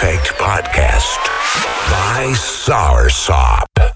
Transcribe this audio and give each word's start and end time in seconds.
Effect 0.00 0.28
Podcast 0.38 1.18
by 1.90 2.30
Soursop. 2.36 3.87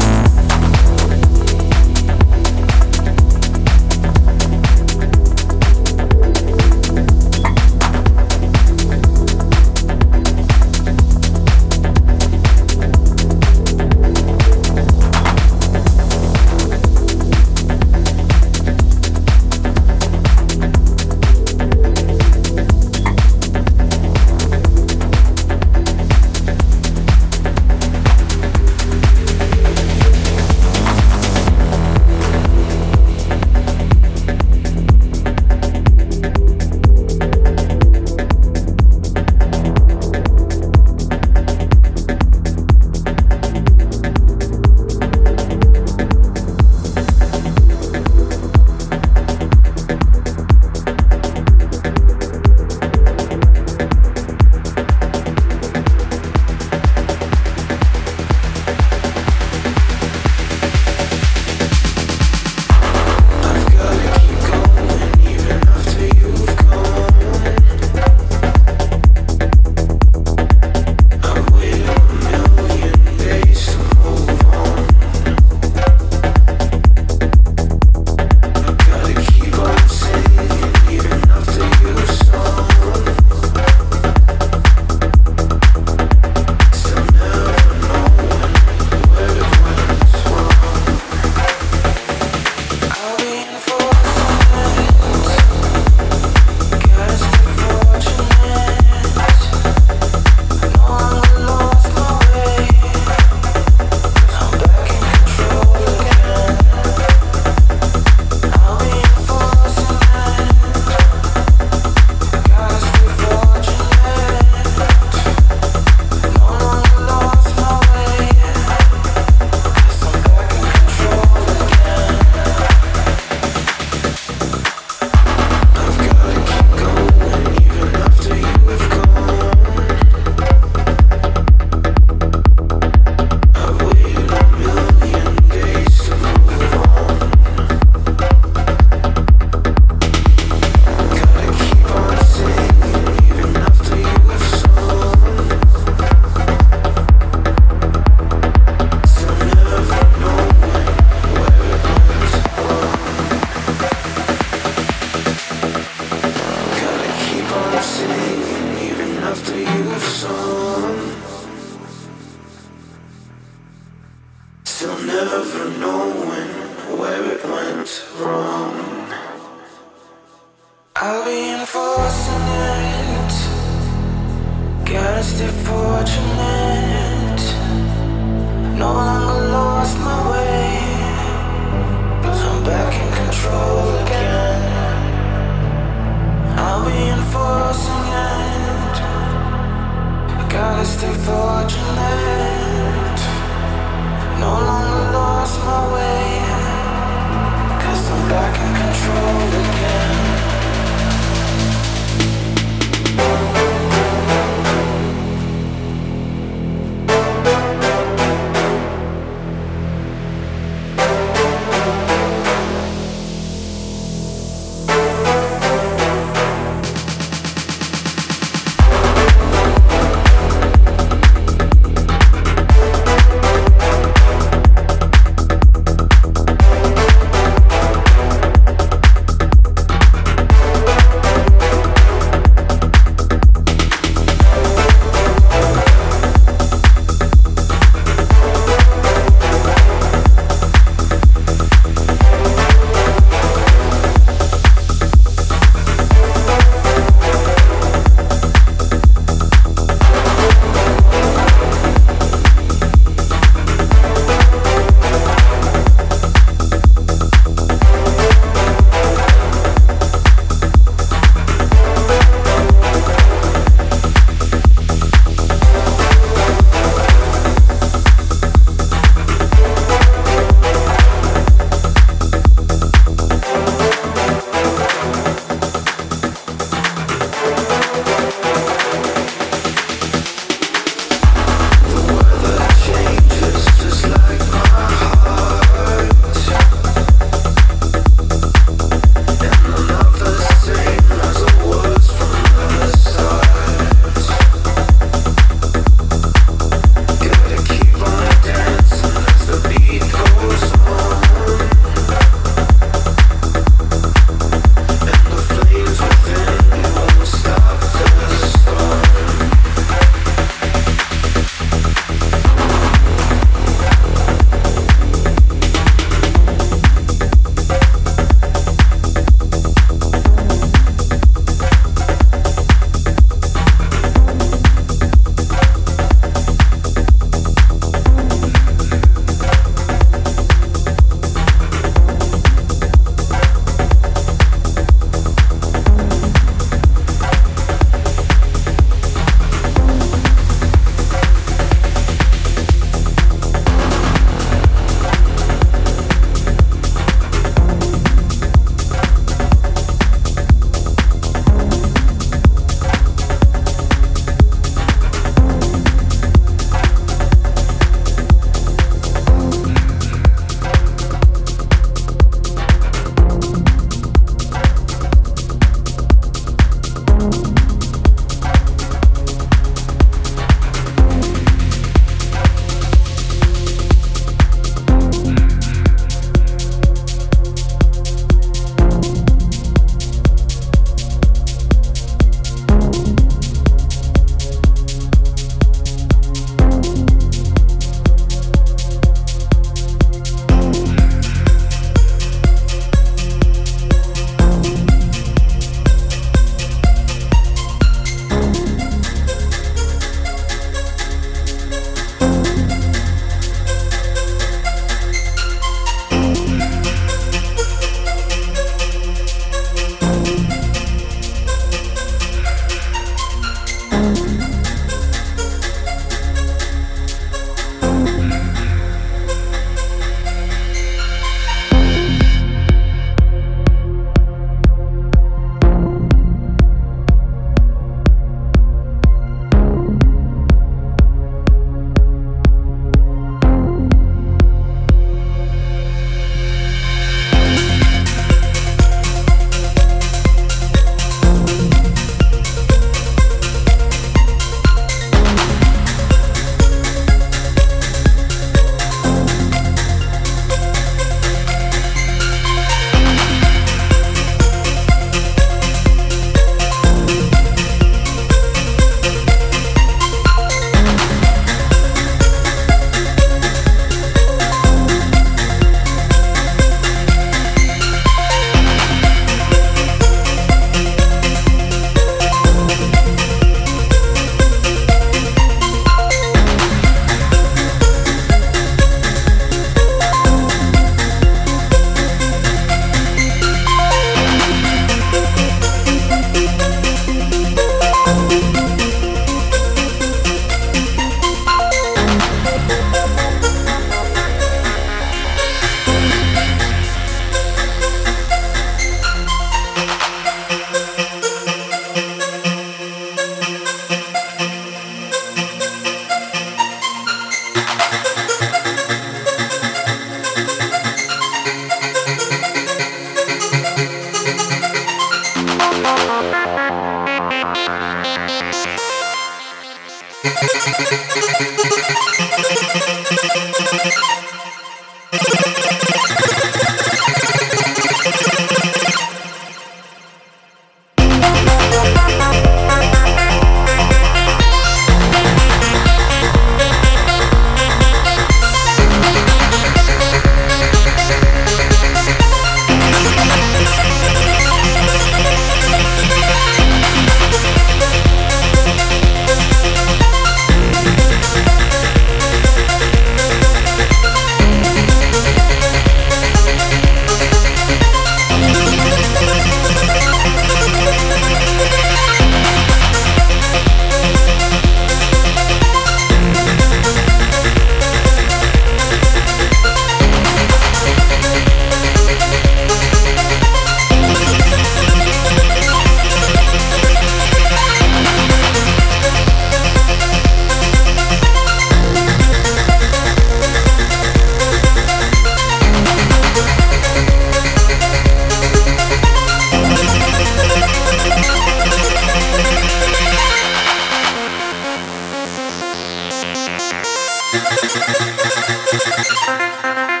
Thank 599.30 600.00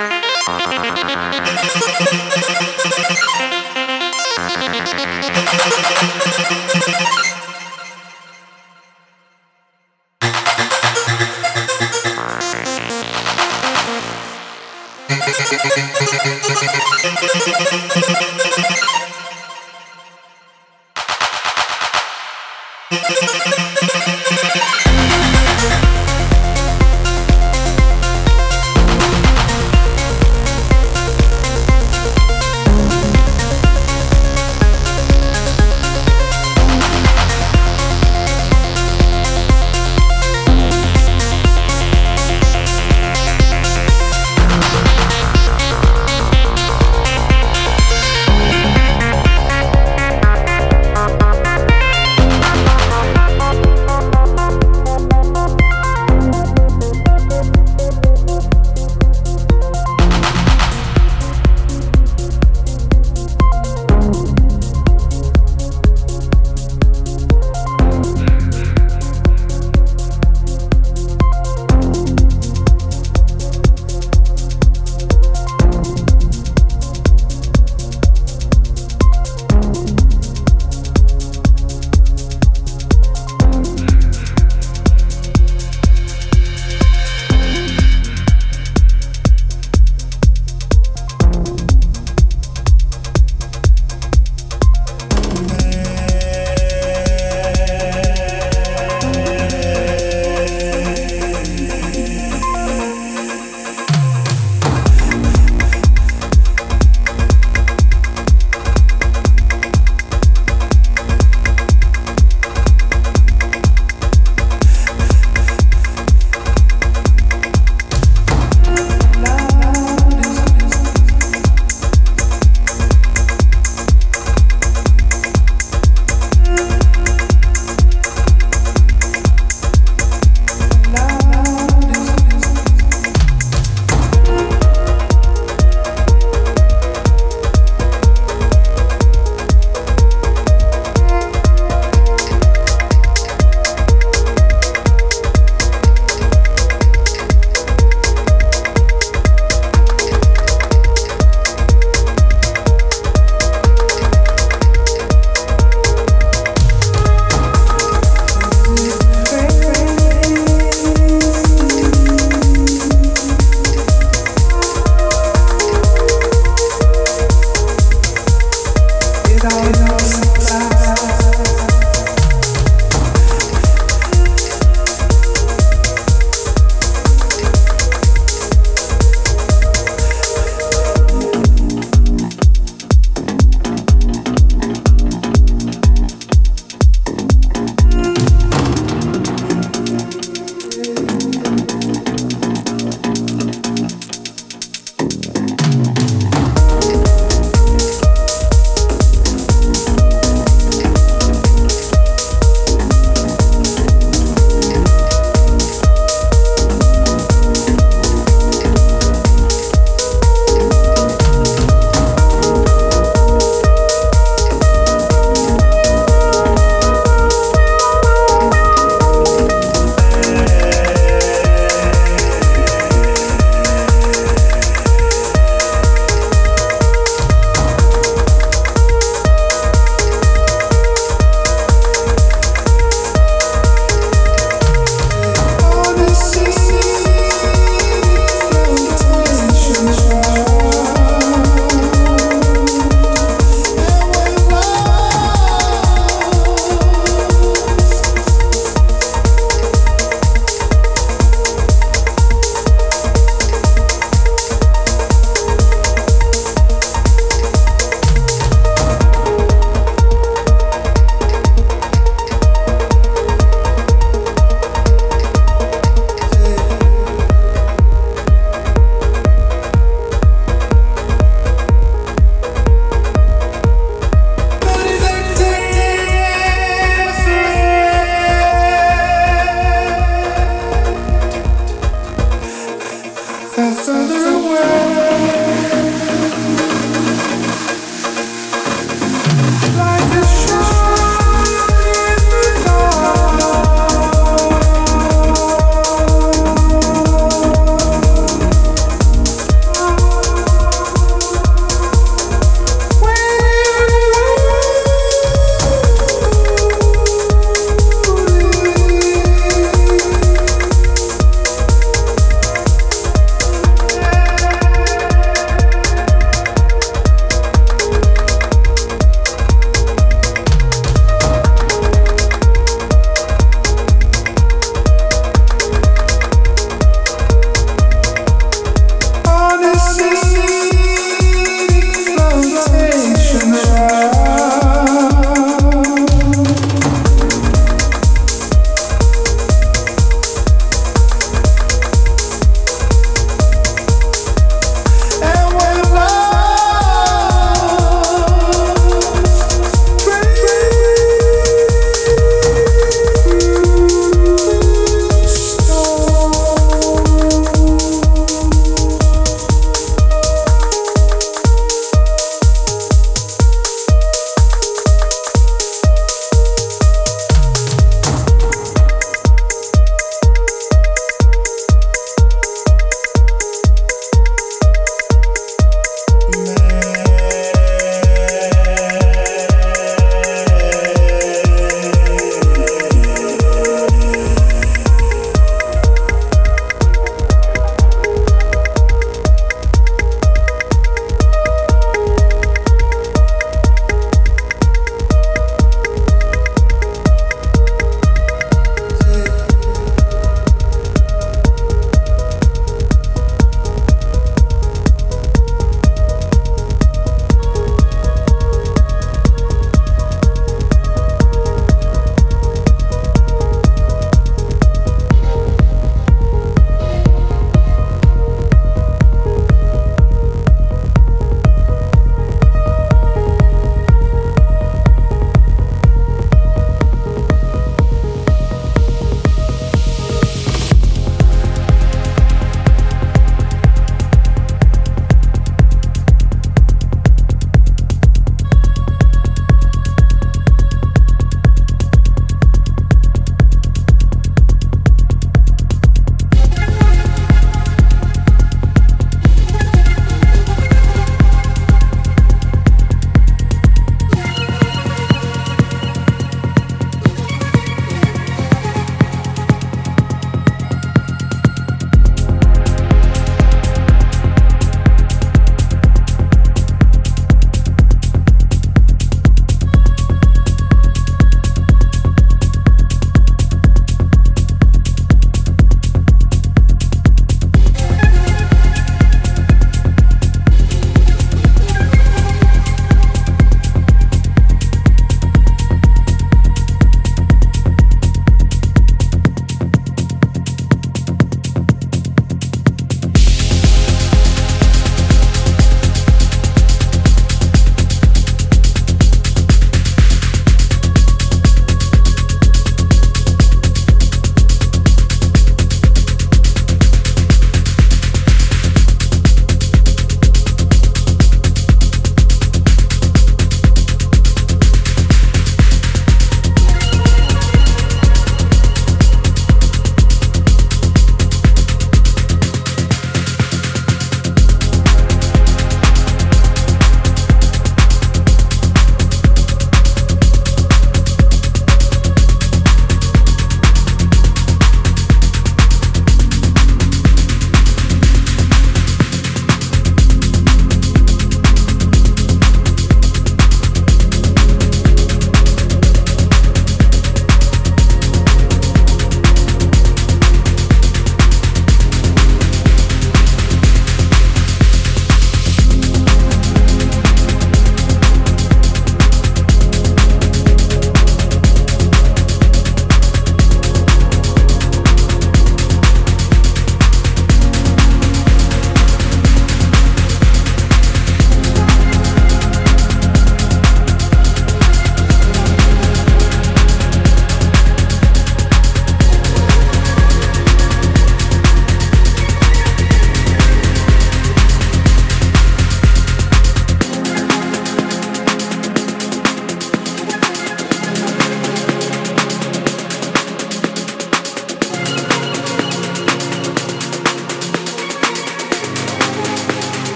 you. 0.00 0.11